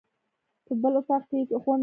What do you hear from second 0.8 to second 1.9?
بل اطاق کې یې غونډه وه.